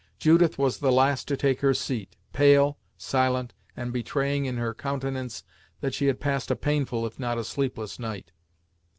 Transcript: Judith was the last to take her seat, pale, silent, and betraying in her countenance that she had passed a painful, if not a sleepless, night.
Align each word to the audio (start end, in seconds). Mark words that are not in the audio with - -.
Judith 0.17 0.57
was 0.57 0.79
the 0.79 0.91
last 0.91 1.27
to 1.27 1.37
take 1.37 1.61
her 1.61 1.75
seat, 1.75 2.15
pale, 2.33 2.79
silent, 2.97 3.53
and 3.77 3.93
betraying 3.93 4.45
in 4.45 4.57
her 4.57 4.73
countenance 4.73 5.43
that 5.79 5.93
she 5.93 6.07
had 6.07 6.19
passed 6.19 6.49
a 6.49 6.55
painful, 6.55 7.05
if 7.05 7.19
not 7.19 7.37
a 7.37 7.43
sleepless, 7.43 7.99
night. 7.99 8.31